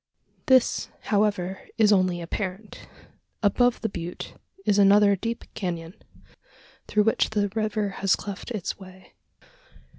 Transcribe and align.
This, 0.47 0.89
however, 1.13 1.63
is 1.77 1.93
only 1.93 2.21
apparent. 2.23 2.87
Above 3.43 3.81
the 3.81 3.87
butte 3.87 4.33
is 4.65 4.79
another 4.79 5.15
deep 5.15 5.43
canon, 5.53 5.93
through 6.87 7.03
which 7.03 7.29
the 7.29 7.49
river 7.49 7.89
has 8.01 8.15
cleft 8.15 8.49
its 8.49 8.79
way. 8.79 9.13